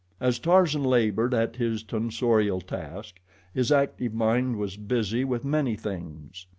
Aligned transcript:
As 0.19 0.39
Tarzan 0.39 0.83
labored 0.83 1.31
at 1.31 1.57
his 1.57 1.83
tonsorial 1.83 2.59
task, 2.59 3.19
his 3.53 3.71
active 3.71 4.15
mind 4.15 4.55
was 4.55 4.75
busy 4.75 5.23
with 5.23 5.45
many 5.45 5.75
things. 5.75 6.47